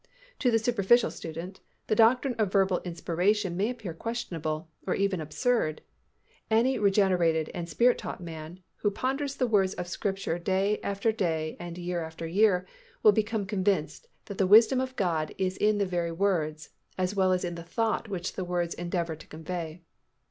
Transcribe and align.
To 0.39 0.49
the 0.49 0.57
superficial 0.57 1.11
student, 1.11 1.59
the 1.85 1.93
doctrine 1.93 2.33
of 2.39 2.51
verbal 2.51 2.79
inspiration 2.79 3.55
may 3.55 3.69
appear 3.69 3.93
questionable 3.93 4.67
or 4.87 4.95
even 4.95 5.21
absurd; 5.21 5.83
any 6.49 6.79
regenerated 6.79 7.51
and 7.53 7.69
Spirit 7.69 7.99
taught 7.99 8.19
man, 8.19 8.61
who 8.77 8.89
ponders 8.89 9.35
the 9.35 9.45
words 9.45 9.75
of 9.75 9.85
the 9.85 9.91
Scripture 9.91 10.39
day 10.39 10.79
after 10.81 11.11
day 11.11 11.55
and 11.59 11.77
year 11.77 12.01
after 12.03 12.25
year, 12.25 12.65
will 13.03 13.11
become 13.11 13.45
convinced 13.45 14.07
that 14.25 14.39
the 14.39 14.47
wisdom 14.47 14.81
of 14.81 14.95
God 14.95 15.35
is 15.37 15.55
in 15.57 15.77
the 15.77 15.85
very 15.85 16.11
words, 16.11 16.69
as 16.97 17.13
well 17.15 17.31
as 17.31 17.45
in 17.45 17.53
the 17.53 17.61
thought 17.61 18.09
which 18.09 18.33
the 18.33 18.43
words 18.43 18.73
endeavour 18.73 19.15
to 19.15 19.27
convey. 19.27 19.83